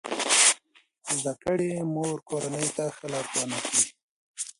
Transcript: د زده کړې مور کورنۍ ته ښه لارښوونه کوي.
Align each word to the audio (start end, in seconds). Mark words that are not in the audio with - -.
د 1.05 1.07
زده 1.17 1.33
کړې 1.43 1.71
مور 1.93 2.15
کورنۍ 2.29 2.67
ته 2.77 2.83
ښه 2.95 3.05
لارښوونه 3.13 3.57
کوي. 3.65 3.85